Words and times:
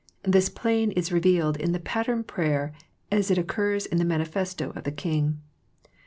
This 0.23 0.49
plane 0.49 0.89
is 0.93 1.11
revealed 1.11 1.57
in 1.57 1.73
the 1.73 1.79
pattern 1.79 2.23
prayer 2.23 2.73
as 3.11 3.29
it 3.29 3.37
oc 3.37 3.45
curs 3.45 3.85
in 3.85 3.99
the 3.99 4.03
Manifesto 4.03 4.71
of 4.75 4.83
the 4.83 4.91
King. 4.91 5.41